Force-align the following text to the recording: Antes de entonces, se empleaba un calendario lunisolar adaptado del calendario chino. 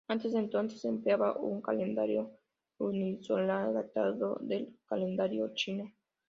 Antes 0.07 0.33
de 0.33 0.39
entonces, 0.39 0.81
se 0.81 0.87
empleaba 0.87 1.37
un 1.37 1.61
calendario 1.61 2.31
lunisolar 2.79 3.67
adaptado 3.67 4.39
del 4.41 4.75
calendario 4.87 5.53
chino. 5.53 5.93